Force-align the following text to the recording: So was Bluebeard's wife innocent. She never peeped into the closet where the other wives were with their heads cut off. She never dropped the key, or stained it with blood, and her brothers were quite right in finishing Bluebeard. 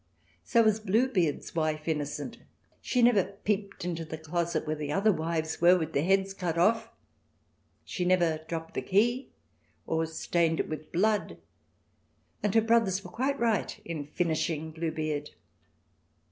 So 0.43 0.63
was 0.63 0.79
Bluebeard's 0.79 1.53
wife 1.53 1.87
innocent. 1.87 2.39
She 2.81 3.03
never 3.03 3.23
peeped 3.23 3.85
into 3.85 4.03
the 4.03 4.17
closet 4.17 4.65
where 4.65 4.75
the 4.75 4.91
other 4.91 5.11
wives 5.11 5.61
were 5.61 5.77
with 5.77 5.93
their 5.93 6.03
heads 6.03 6.33
cut 6.33 6.57
off. 6.57 6.89
She 7.85 8.03
never 8.03 8.39
dropped 8.47 8.73
the 8.73 8.81
key, 8.81 9.29
or 9.85 10.07
stained 10.07 10.59
it 10.59 10.67
with 10.69 10.91
blood, 10.91 11.37
and 12.41 12.55
her 12.55 12.61
brothers 12.61 13.03
were 13.03 13.11
quite 13.11 13.39
right 13.39 13.79
in 13.85 14.07
finishing 14.07 14.71
Bluebeard. 14.71 15.29